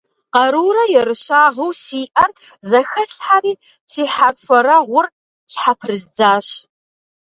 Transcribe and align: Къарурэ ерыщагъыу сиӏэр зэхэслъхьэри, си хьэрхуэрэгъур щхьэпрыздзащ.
Къарурэ 0.33 0.83
ерыщагъыу 0.99 1.71
сиӏэр 1.83 2.31
зэхэслъхьэри, 2.69 3.53
си 3.91 4.03
хьэрхуэрэгъур 4.13 5.07
щхьэпрыздзащ. 5.51 6.47